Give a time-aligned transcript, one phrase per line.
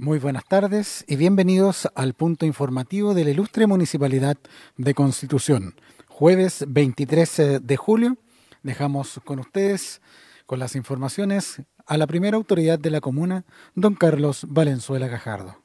[0.00, 4.36] Muy buenas tardes y bienvenidos al punto informativo de la ilustre Municipalidad
[4.76, 5.74] de Constitución.
[6.06, 8.16] Jueves 23 de julio
[8.62, 10.00] dejamos con ustedes,
[10.46, 13.42] con las informaciones, a la primera autoridad de la comuna,
[13.74, 15.56] don Carlos Valenzuela Gajardo.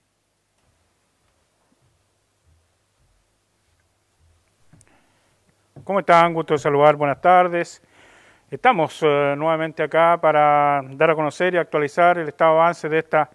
[5.84, 6.34] ¿Cómo están?
[6.34, 7.84] Gusto de saludar, buenas tardes.
[8.50, 12.98] Estamos eh, nuevamente acá para dar a conocer y actualizar el estado de avance de
[12.98, 13.30] esta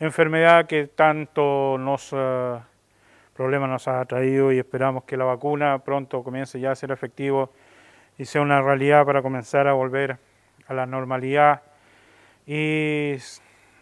[0.00, 2.60] enfermedad que tanto nos uh,
[3.34, 7.50] problemas nos ha traído y esperamos que la vacuna pronto comience ya a ser efectivo
[8.16, 10.18] y sea una realidad para comenzar a volver
[10.66, 11.62] a la normalidad
[12.46, 13.16] y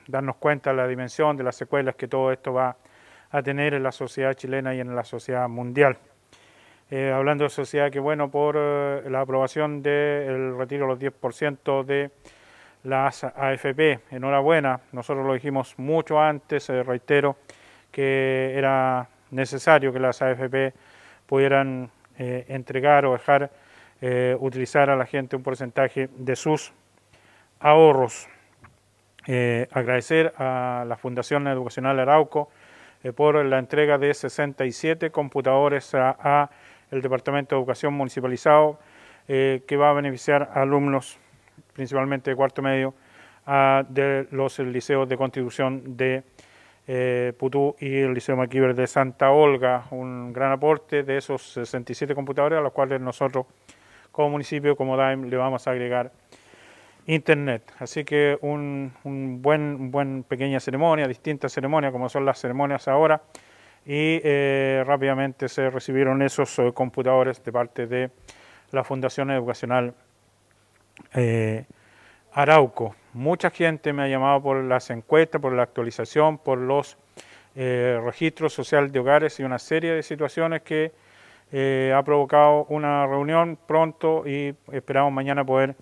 [0.06, 2.76] darnos cuenta de la dimensión de las secuelas que todo esto va
[3.30, 5.98] a tener en la sociedad chilena y en la sociedad mundial.
[6.90, 11.84] Eh, hablando de sociedad, que bueno, por uh, la aprobación del retiro de los 10%
[11.84, 12.10] de
[12.86, 14.00] las AFP.
[14.10, 17.36] Enhorabuena, nosotros lo dijimos mucho antes, eh, reitero,
[17.90, 20.72] que era necesario que las AFP
[21.26, 23.50] pudieran eh, entregar o dejar
[24.00, 26.72] eh, utilizar a la gente un porcentaje de sus
[27.58, 28.28] ahorros.
[29.72, 32.48] agradecer a la Fundación Educacional Arauco
[33.16, 36.50] por la entrega de 67 computadores a, a,
[36.92, 38.78] el Departamento de Educación Municipalizado
[39.26, 41.18] que va a beneficiar a alumnos
[41.76, 42.94] principalmente de cuarto medio,
[43.88, 46.24] de los liceos de constitución de
[46.88, 52.14] eh, Putú y el Liceo Maquiver de Santa Olga, un gran aporte de esos 67
[52.14, 53.46] computadores a los cuales nosotros
[54.10, 56.10] como municipio, como DAIM, le vamos a agregar
[57.06, 57.70] internet.
[57.78, 63.22] Así que un, un buen, buen pequeña ceremonia, distintas ceremonias como son las ceremonias ahora
[63.84, 68.10] y eh, rápidamente se recibieron esos eh, computadores de parte de
[68.72, 69.94] la Fundación Educacional
[71.14, 71.64] eh,
[72.32, 72.94] Arauco.
[73.12, 76.98] Mucha gente me ha llamado por las encuestas, por la actualización, por los
[77.54, 80.92] eh, registros sociales de hogares y una serie de situaciones que
[81.52, 85.76] eh, ha provocado una reunión pronto y esperamos mañana poder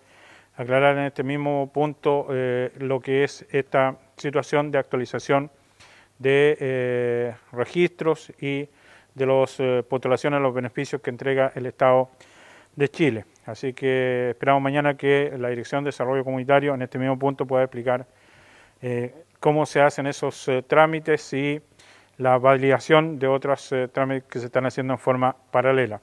[0.56, 2.28] aclarar en este mismo punto
[2.78, 5.50] lo que es esta situación de actualización
[6.20, 8.68] de registros y
[9.14, 12.08] de las postulaciones, los beneficios que entrega el Estado
[12.76, 13.24] de Chile.
[13.46, 17.64] Así que esperamos mañana que la Dirección de Desarrollo Comunitario en este mismo punto pueda
[17.64, 18.06] explicar
[18.80, 21.60] eh, cómo se hacen esos eh, trámites y
[22.18, 26.00] la validación de otros eh, trámites que se están haciendo en forma paralela.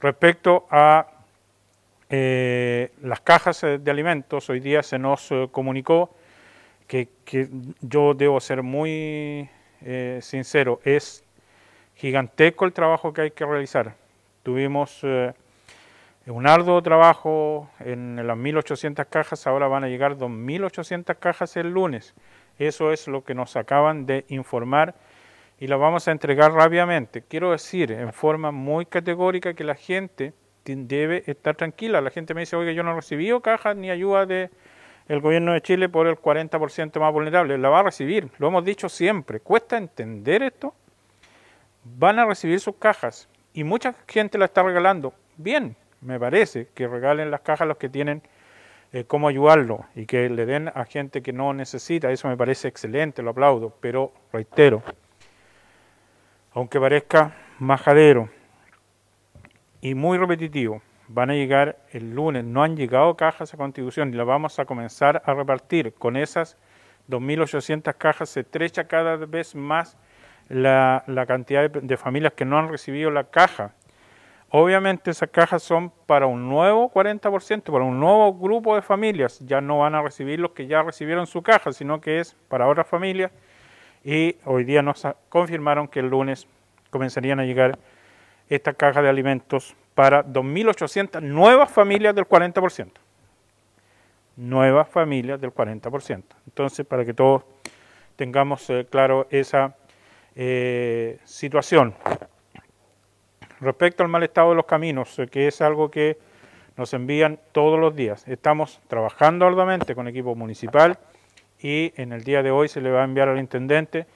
[0.00, 1.08] Respecto a
[2.08, 6.14] eh, las cajas eh, de alimentos, hoy día se nos comunicó
[6.86, 7.48] que, que,
[7.80, 9.48] yo debo ser muy
[10.20, 11.22] sincero, es
[11.94, 13.94] gigantesco el trabajo que hay que realizar.
[14.42, 15.04] Tuvimos
[16.26, 22.14] un arduo trabajo en las 1.800 cajas, ahora van a llegar 2.800 cajas el lunes.
[22.58, 24.94] Eso es lo que nos acaban de informar
[25.58, 27.22] y lo vamos a entregar rápidamente.
[27.22, 30.32] Quiero decir en forma muy categórica que la gente
[30.64, 32.00] debe estar tranquila.
[32.00, 34.50] La gente me dice, oiga, yo no he recibido cajas ni ayuda del
[35.08, 37.58] el gobierno de Chile por el 40% más vulnerable.
[37.58, 39.40] La va a recibir, lo hemos dicho siempre.
[39.40, 40.74] ¿Cuesta entender esto?
[41.84, 45.12] Van a recibir sus cajas y mucha gente la está regalando.
[45.36, 48.22] Bien, me parece, que regalen las cajas a los que tienen
[48.92, 52.68] eh, cómo ayudarlo y que le den a gente que no necesita, eso me parece
[52.68, 54.82] excelente, lo aplaudo, pero reitero,
[56.52, 58.28] aunque parezca majadero
[59.80, 64.16] y muy repetitivo, van a llegar el lunes, no han llegado cajas a contribución y
[64.16, 65.92] las vamos a comenzar a repartir.
[65.94, 66.56] Con esas
[67.08, 69.96] 2.800 cajas se estrecha cada vez más
[70.48, 73.74] la, cantidad de familias que no han recibido la caja
[74.56, 79.40] Obviamente esas cajas son para un nuevo 40%, para un nuevo grupo de familias.
[79.40, 82.68] Ya no van a recibir los que ya recibieron su caja, sino que es para
[82.68, 83.32] otras familias.
[84.04, 86.46] Y hoy día nos confirmaron que el lunes
[86.90, 87.80] comenzarían a llegar
[88.48, 92.92] estas cajas de alimentos para 2.800 nuevas familias del 40%.
[94.36, 96.22] Nuevas familias del 40%.
[96.46, 97.42] Entonces, para que todos
[98.14, 99.74] tengamos eh, claro esa
[100.36, 101.92] eh, situación.
[103.60, 106.18] Respecto al mal estado de los caminos, eh, que es algo que
[106.76, 110.98] nos envían todos los días, estamos trabajando arduamente con equipo municipal
[111.60, 114.06] y en el día de hoy se le va a enviar al intendente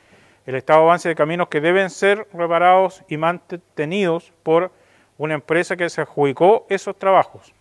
[0.45, 4.73] el estado de avance de caminos que deben ser reparados y mantenidos por
[5.19, 7.53] una empresa que se adjudicó esos trabajos.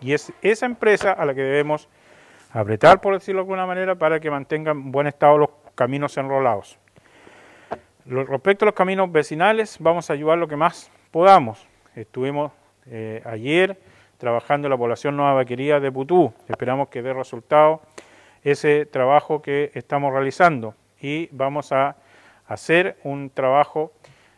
[0.00, 1.88] Y es esa empresa a la que debemos
[2.52, 6.78] apretar, por decirlo de alguna manera, para que mantengan buen estado los caminos enrolados.
[8.06, 11.66] Respecto a los caminos vecinales, vamos a ayudar lo que más podamos.
[11.96, 12.52] Estuvimos
[12.86, 13.78] eh, ayer
[14.18, 16.32] trabajando en la población Nueva Vaquería de Putú.
[16.48, 17.80] Esperamos que dé resultado
[18.42, 20.74] ese trabajo que estamos realizando.
[21.02, 21.96] y vamos a
[22.46, 23.92] hacer un trabajo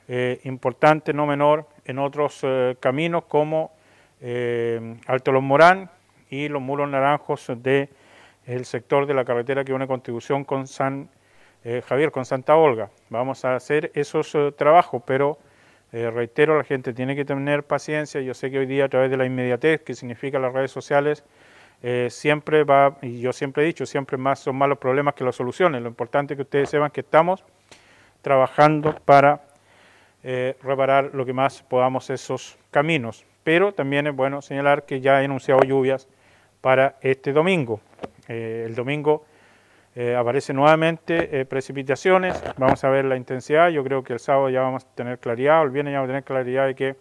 [0.06, 3.72] eh, importante, no menor, en otros eh, caminos como
[5.08, 5.90] Alto Los Morán
[6.30, 7.88] y los muros naranjos del
[8.46, 11.08] el sector de la carretera que une Contribución con San
[11.88, 12.88] Javier, con Santa Olga.
[13.10, 15.38] Vamos a hacer esos trabajos, pero
[15.92, 18.20] reitero, la gente tiene que tener paciencia.
[18.20, 21.24] Yo sé que hoy día a través de la inmediatez, que significa las redes sociales,
[22.08, 25.36] siempre va, y yo siempre he dicho, siempre más son más los problemas que las
[25.36, 25.82] soluciones.
[25.82, 27.44] Lo importante es que ustedes sepan que estamos
[28.22, 29.42] trabajando para
[30.24, 33.24] eh, reparar lo que más podamos esos caminos.
[33.42, 36.08] Pero también es bueno señalar que ya he anunciado lluvias
[36.60, 37.80] para este domingo.
[38.28, 39.24] Eh, el domingo
[39.94, 44.62] eh, aparecen nuevamente precipitaciones, vamos a ver la intensidad, yo creo que el sábado ya
[44.62, 46.96] vamos a tener claridad, el viernes ya vamos a tener claridad de qué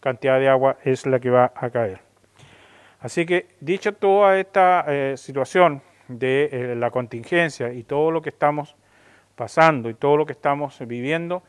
[0.00, 2.00] cantidad de agua es la que va a caer.
[3.00, 8.76] Así que dicha toda esta situación de la contingencia y todo lo que estamos
[9.38, 11.42] pasando y todo lo que estamos viviendo,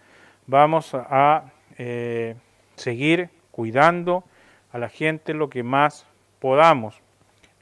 [0.45, 2.35] vamos a eh,
[2.75, 4.23] seguir cuidando
[4.71, 6.05] a la gente lo que más
[6.39, 7.01] podamos.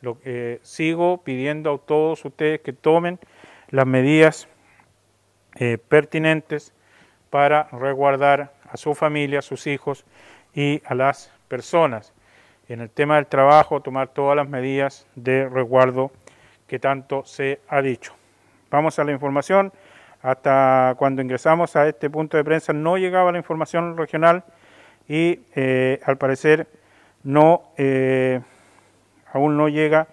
[0.02, 3.20] Lo, eh, sigo pidiendo a todos ustedes que tomen
[3.70, 4.48] las medidas
[5.56, 6.74] eh, pertinentes
[7.30, 10.06] para resguardar a su familia, a sus hijos
[10.54, 12.14] y a las personas.
[12.70, 16.12] En el tema del trabajo, tomar todas las medidas de resguardo
[16.68, 18.14] que tanto se ha dicho.
[18.70, 19.72] Vamos a la información.
[20.22, 24.44] Hasta cuando ingresamos a este punto de prensa no llegaba la información regional
[25.08, 26.68] y eh, al parecer
[27.24, 28.42] no eh,
[29.38, 30.08] aún no llega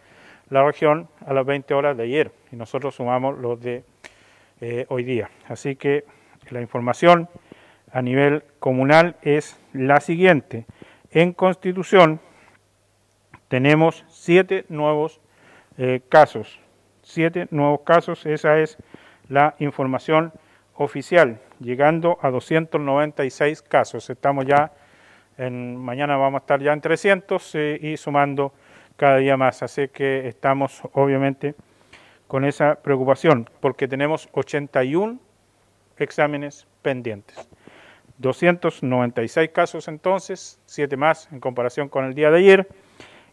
[0.53, 3.85] la región a las 20 horas de ayer y nosotros sumamos los de
[4.61, 5.31] eh, hoy día.
[5.49, 6.05] Así que
[6.51, 7.31] la información
[7.91, 10.67] a nivel comunal es la siguiente.
[11.11, 12.21] En Constitución
[13.49, 15.23] tenemos siete nuevos
[15.79, 16.61] eh, casos.
[17.03, 18.77] Siete nuevos casos, esa es
[19.31, 20.35] la información
[20.75, 24.11] oficial, llegando a 296 casos.
[24.11, 24.73] Estamos ya,
[25.39, 28.53] en, mañana vamos a estar ya en 300 eh, y sumando
[28.97, 29.63] cada día más.
[29.63, 31.55] Así que estamos obviamente
[32.27, 35.19] con esa preocupación, porque tenemos 81
[35.99, 37.49] exámenes pendientes.
[38.19, 42.69] 296 casos entonces, 7 más en comparación con el día de ayer,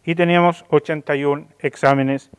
[0.03, 2.29] y teníamos 81 exámenes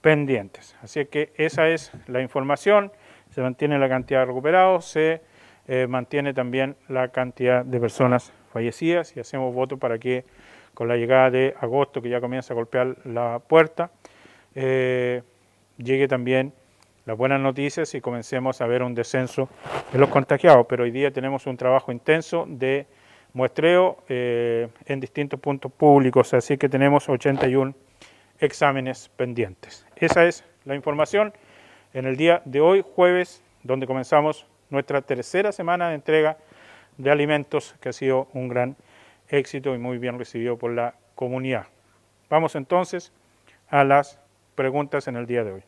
[0.00, 0.76] pendientes.
[0.82, 2.90] Así que esa es la información
[3.34, 5.20] se mantiene la cantidad de recuperados, se
[5.66, 10.24] eh, mantiene también la cantidad de personas fallecidas y hacemos voto para que
[10.74, 13.90] con la llegada de agosto, que ya comienza a golpear la puerta,
[14.54, 15.22] eh,
[15.78, 16.52] llegue también
[17.06, 19.48] las buenas noticias y comencemos a ver un descenso
[19.92, 20.66] en los contagiados.
[20.68, 22.86] Pero hoy día tenemos un trabajo intenso de
[23.32, 27.74] muestreo eh, en distintos puntos públicos, así que tenemos 81
[28.38, 29.86] exámenes pendientes.
[29.96, 31.32] Esa es la información
[31.92, 36.38] en el día de hoy, jueves, donde comenzamos nuestra tercera semana de entrega
[36.96, 38.76] de alimentos, que ha sido un gran
[39.28, 41.66] éxito y muy bien recibido por la comunidad.
[42.30, 43.12] Vamos entonces
[43.68, 44.18] a las
[44.54, 45.62] preguntas en el día de hoy.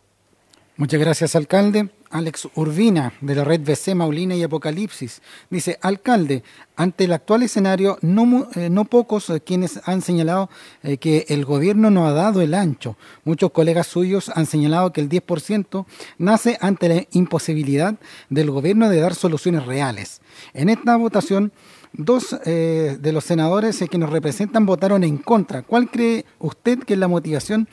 [0.79, 1.89] Muchas gracias, alcalde.
[2.11, 6.45] Alex Urbina, de la red BC Maulina y Apocalipsis, dice, alcalde,
[6.77, 10.51] ante el actual escenario, no, eh, no pocos eh, quienes han señalado
[10.83, 12.99] eh, que el gobierno no ha dado el ancho.
[13.25, 15.87] Muchos colegas suyos han señalado que el 10%
[16.19, 17.95] nace ante la imposibilidad
[18.29, 20.21] del gobierno de dar soluciones reales.
[20.53, 21.53] En esta votación,
[21.97, 25.63] dos de los senadores que nos representan votaron en contra.
[25.63, 27.69] ¿Cuál cree usted que es la motivación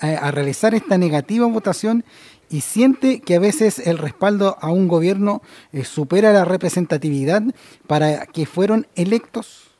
[0.00, 2.04] a realizar esta negativa votación
[2.50, 7.42] y siente que a veces el respaldo a un gobierno eh, supera la representatividad
[7.86, 9.70] para que fueron electos?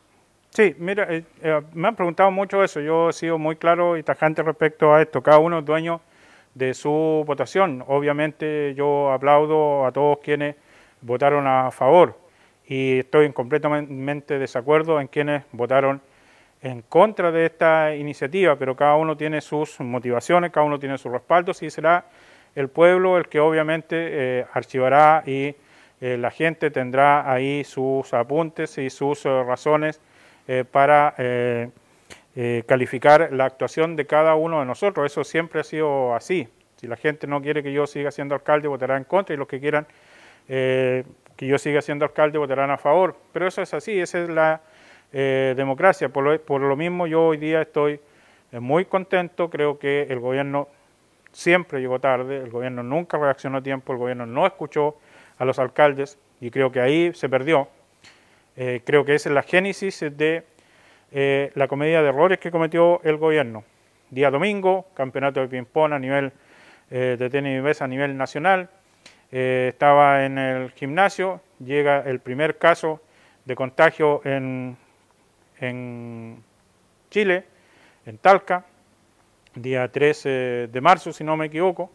[0.51, 2.81] Sí, mira, eh, eh, me han preguntado mucho eso.
[2.81, 5.23] Yo he sido muy claro y tajante respecto a esto.
[5.23, 6.01] Cada uno es dueño
[6.55, 7.85] de su votación.
[7.87, 10.57] Obviamente yo aplaudo a todos quienes
[11.01, 12.28] votaron a favor
[12.69, 16.03] y estoy en completamente desacuerdo en quienes votaron
[16.61, 21.11] en contra de esta iniciativa, pero cada uno tiene sus motivaciones, cada uno tiene sus
[21.11, 22.05] respaldos y será
[22.55, 25.55] el pueblo el que obviamente eh, archivará y
[26.01, 30.01] eh, la gente tendrá ahí sus apuntes y sus eh, razones
[30.71, 31.15] para
[32.67, 35.05] calificar la actuación de cada uno de nosotros.
[35.05, 36.49] Eso siempre ha sido así.
[36.77, 39.47] Si la gente no quiere que yo siga siendo alcalde, votará en contra y los
[39.47, 39.87] que quieran
[41.39, 43.17] que yo siga siendo alcalde votarán a favor.
[43.33, 44.61] Pero eso es así, esa es la
[45.13, 46.09] eh, democracia.
[46.09, 48.01] Por lo, por lo, mismo yo hoy día estoy
[48.51, 50.67] eh, muy contento, creo que el gobierno
[51.31, 54.97] siempre llegó tarde, el gobierno nunca reaccionó a tiempo, el gobierno no escuchó
[55.39, 57.69] a los alcaldes y creo que ahí se perdió.
[58.57, 60.45] Eh, creo que esa es la génesis de
[61.55, 63.63] la comedia de errores que cometió el gobierno.
[64.11, 66.33] Día domingo, campeonato de ping-pong a nivel
[66.91, 68.69] de tenis y mesa a nivel nacional.
[69.31, 73.01] Estaba en el gimnasio, llega el primer caso
[73.45, 74.77] de contagio en
[75.61, 76.43] en
[77.11, 77.45] Chile,
[78.07, 78.65] en Talca,
[79.55, 81.91] día 13 de marzo, si no me equivoco,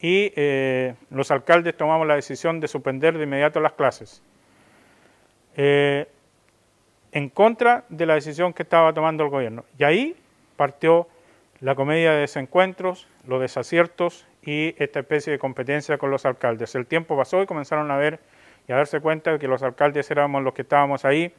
[0.00, 4.22] y eh, los alcaldes tomamos la decisión de suspender de inmediato las clases.
[5.56, 6.06] Eh,
[7.12, 9.64] en contra de la decisión que estaba tomando el gobierno.
[9.78, 10.16] Y ahí
[10.56, 11.08] partió
[11.60, 16.74] la comedia de desencuentros, los desaciertos y esta especie de competencia con los alcaldes.
[16.74, 18.20] El tiempo pasó y comenzaron a ver
[18.68, 21.32] y a darse cuenta de que los alcaldes éramos los que estábamos ahí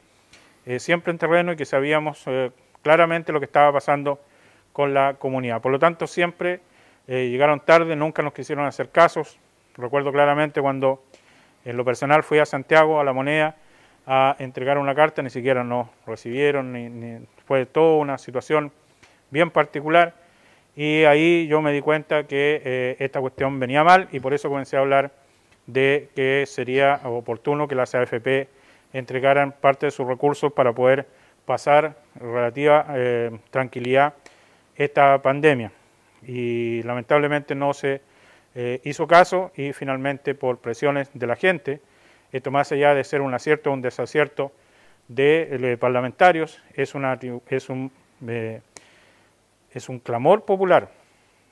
[0.66, 2.50] eh, siempre en terreno y que sabíamos eh,
[2.82, 4.20] claramente lo que estaba pasando
[4.72, 5.62] con la comunidad.
[5.62, 6.60] Por lo tanto, siempre
[7.06, 9.38] eh, llegaron tarde, nunca nos quisieron hacer casos.
[9.76, 11.04] Recuerdo claramente cuando
[11.64, 13.56] en lo personal fui a Santiago, a la moneda,
[14.06, 18.72] a entregar una carta, ni siquiera nos recibieron, ni, fue toda una situación
[19.30, 20.14] bien particular.
[20.76, 24.76] Y ahí yo me di cuenta que esta cuestión venía mal y por eso comencé
[24.76, 25.10] a hablar
[25.66, 28.48] de que sería oportuno que la CAFP
[28.92, 31.06] entregaran parte de sus recursos para poder
[31.44, 34.14] pasar relativa eh, tranquilidad
[34.76, 35.72] esta pandemia.
[36.26, 38.00] Y lamentablemente no se
[38.54, 41.80] eh, hizo caso y finalmente por presiones de la gente,
[42.32, 44.52] esto más allá de ser un acierto o un desacierto
[45.08, 47.18] de eh, parlamentarios, es, una,
[47.48, 47.92] es, un,
[49.76, 50.88] es un clamor popular.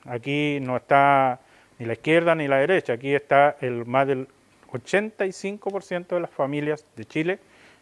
[0.05, 1.39] Aquí no está
[1.77, 4.27] ni la izquierda ni la derecha, aquí está el más del
[4.71, 7.39] 85% de las familias de Chile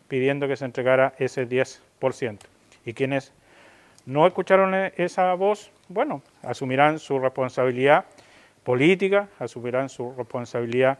[0.09, 2.39] pidiendo que se entregara ese 10%.
[2.85, 3.31] Y quienes
[4.05, 8.03] no escucharon e-, esa voz, bueno, asumirán su responsabilidad
[8.65, 10.99] política, asumirán su responsabilidad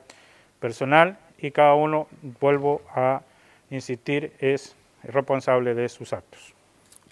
[0.61, 2.07] personal y cada uno,
[2.39, 3.21] vuelvo a
[3.69, 4.73] insistir, es
[5.03, 6.53] responsable de sus actos.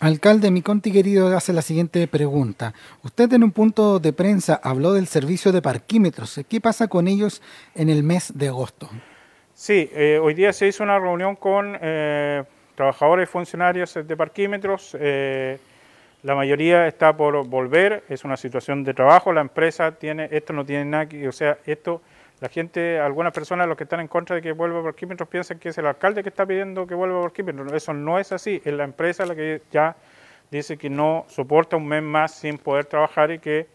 [0.01, 2.73] Alcalde Miconti querido hace la siguiente pregunta.
[3.03, 6.41] Usted en un punto de prensa habló del servicio de parquímetros.
[6.49, 7.39] ¿Qué pasa con ellos
[7.75, 8.89] en el mes de agosto?
[9.53, 12.43] Sí, eh, hoy día se hizo una reunión con eh,
[12.73, 14.97] trabajadores y funcionarios de parquímetros.
[14.99, 15.59] Eh,
[16.23, 19.31] la mayoría está por volver, es una situación de trabajo.
[19.31, 22.01] La empresa tiene, esto no tiene nada que, o sea, esto,
[22.41, 25.69] la gente, algunas personas, los que están en contra de que vuelva parquímetros, piensan que
[25.69, 27.71] es el alcalde que está pidiendo que vuelva parquímetros.
[27.71, 29.95] Eso no es así, es la empresa la que ya
[30.49, 33.67] dice que no soporta un mes más sin poder trabajar y que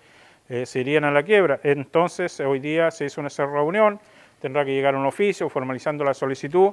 [0.65, 1.59] se irían a la quiebra.
[1.63, 3.99] Entonces, hoy día se hizo una reunión
[4.41, 6.73] tendrá que llegar un oficio formalizando la solicitud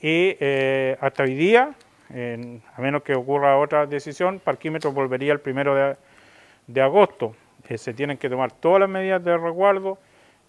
[0.00, 1.74] y eh, hasta hoy día,
[2.10, 5.96] a menos que ocurra otra decisión, Parquímetro volvería el primero
[6.66, 7.34] de, agosto.
[7.68, 9.98] Eh, se tienen que tomar todas las medidas de resguardo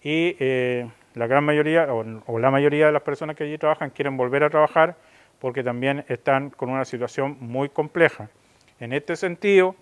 [0.06, 4.16] y eh, la gran mayoría o, la mayoría de las personas que allí trabajan quieren
[4.16, 4.94] volver a trabajar
[5.40, 8.30] porque también están con una situación muy compleja.
[8.78, 9.74] En este sentido,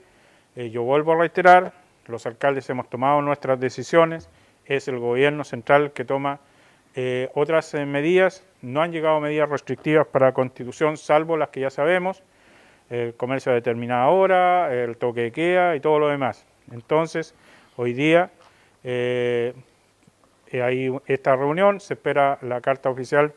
[0.57, 1.75] yo vuelvo a reiterar,
[2.07, 4.31] los alcaldes hemos tomado nuestras decisiones,
[4.65, 6.41] es el gobierno central que toma
[6.95, 11.61] eh, otras eh, medidas, no han llegado medidas restrictivas para la Constitución, salvo las que
[11.61, 12.23] ya sabemos,
[12.89, 16.47] el comercio a determinada hora, el toque de queda y todo lo demás.
[16.73, 17.35] Entonces,
[17.77, 18.31] hoy día
[18.85, 19.55] eh,
[20.63, 23.33] hay esta reunión, se espera la carta oficial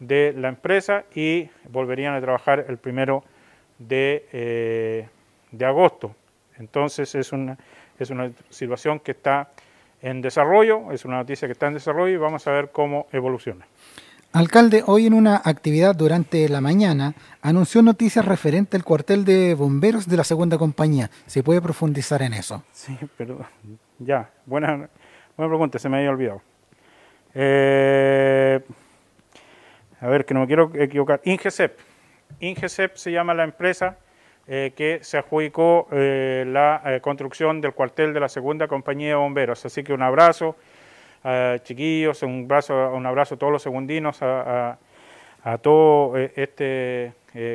[0.00, 3.24] de la empresa y volverían a trabajar el primero
[3.78, 5.08] de,
[5.50, 6.14] de agosto.
[6.58, 7.56] Entonces, es una,
[7.98, 9.50] es una situación que está
[10.02, 13.66] en desarrollo, es una noticia que está en desarrollo y vamos a ver cómo evoluciona.
[14.32, 20.08] Alcalde, hoy en una actividad durante la mañana anunció noticias referente al cuartel de bomberos
[20.08, 21.08] de la segunda compañía.
[21.26, 22.64] ¿Se puede profundizar en eso?
[22.72, 23.46] Sí, pero
[24.00, 24.88] ya, buena,
[25.36, 26.42] buena pregunta, se me había olvidado.
[27.34, 28.60] Eh,
[30.00, 31.20] a ver, que no me quiero equivocar.
[31.24, 31.78] Ingesep.
[32.40, 33.98] Ingesep se llama la empresa
[34.46, 39.64] eh, que se adjudicó eh, la construcción del cuartel de la segunda compañía de bomberos.
[39.64, 40.56] Así que un abrazo,
[41.62, 44.78] chiquillos, un abrazo, un abrazo a todos los segundinos, a
[45.62, 47.12] todo este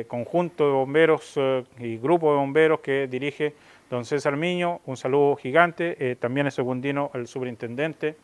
[0.08, 1.38] conjunto de bomberos
[1.78, 3.54] y grupo de bomberos que dirige
[3.90, 8.16] don César Miño, un saludo gigante, también es secundino el superintendente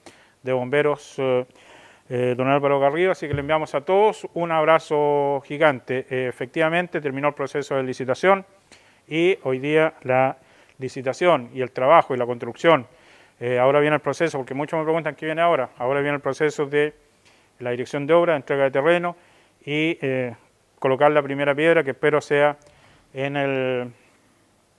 [0.43, 6.07] de bomberos don Álvaro Garrido, así que le enviamos a todos un abrazo gigante.
[6.29, 8.47] efectivamente terminó el proceso de licitación
[9.09, 10.39] y hoy día la
[10.79, 12.87] licitación y el trabajo y la construcción.
[13.39, 15.71] Eh, ahora viene el proceso, porque muchos me preguntan qué viene ahora.
[15.79, 16.95] Ahora viene el proceso de
[17.59, 19.17] la dirección de obra, entrega de terreno
[19.65, 20.35] y eh,
[20.79, 22.57] colocar la primera piedra, que espero sea
[23.13, 23.93] en el,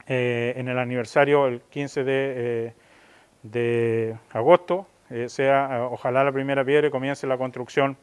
[0.08, 2.74] eh, en el aniversario, el 15 de,
[3.44, 4.88] de agosto,
[5.28, 7.98] sea ojalá la primera piedra y comience la construcción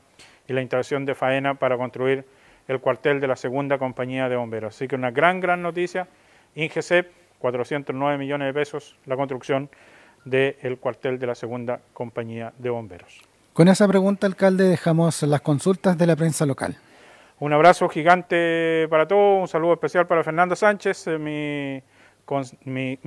[0.49, 2.25] y la instalación de faena para construir
[2.69, 4.75] el cuartel de la segunda compañía de bomberos.
[4.75, 6.09] Así que una gran, gran noticia.
[6.55, 9.69] INGESEP 409 millones de pesos la construcción
[10.25, 13.21] del cuartel de la segunda compañía de bomberos.
[13.53, 16.77] Con esa pregunta, alcalde, dejamos las consultas de la prensa local.
[17.41, 21.07] Un abrazo gigante para todos, un saludo especial para Fernando Sánchez,
[22.29, 22.99] eh, mi,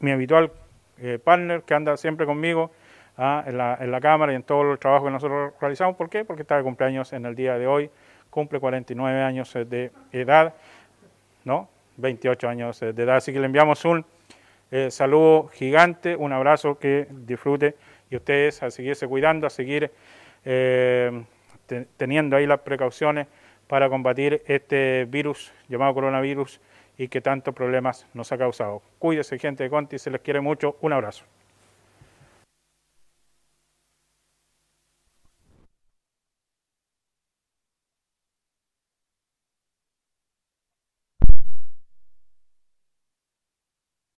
[0.00, 0.52] mi, habitual
[0.98, 2.70] eh, partner que anda siempre conmigo
[3.16, 5.96] ah, en, la, Cámara y en todo el trabajo que nosotros realizamos.
[5.96, 6.24] ¿Por qué?
[6.24, 7.90] Porque está de cumpleaños en el día de hoy,
[8.30, 10.54] cumple 49 años eh, de edad,
[11.44, 11.68] ¿no?
[11.96, 13.16] 28 años de edad.
[13.16, 14.04] Así que le enviamos un
[14.70, 17.76] eh, saludo gigante, un abrazo, que disfrute
[18.10, 19.92] y ustedes a seguirse cuidando, a seguir
[20.44, 21.22] eh,
[21.96, 23.28] teniendo ahí las precauciones
[23.68, 26.60] para combatir este virus llamado coronavirus
[26.96, 28.82] y que tantos problemas nos ha causado.
[28.98, 31.24] Cuídese gente de Conti, se les quiere mucho, un abrazo.